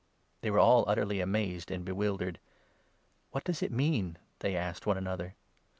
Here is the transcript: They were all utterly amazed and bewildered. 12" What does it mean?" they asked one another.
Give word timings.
They 0.41 0.49
were 0.49 0.57
all 0.57 0.83
utterly 0.87 1.19
amazed 1.21 1.69
and 1.69 1.85
bewildered. 1.85 2.39
12" 3.29 3.31
What 3.33 3.43
does 3.43 3.61
it 3.61 3.71
mean?" 3.71 4.17
they 4.39 4.55
asked 4.55 4.87
one 4.87 4.97
another. 4.97 5.35